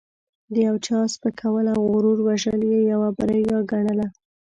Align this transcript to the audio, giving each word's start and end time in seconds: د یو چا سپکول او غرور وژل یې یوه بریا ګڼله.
د 0.53 0.55
یو 0.67 0.75
چا 0.85 0.99
سپکول 1.13 1.65
او 1.75 1.81
غرور 1.93 2.17
وژل 2.27 2.61
یې 2.71 2.79
یوه 2.91 3.09
بریا 3.17 3.57
ګڼله. 3.71 4.07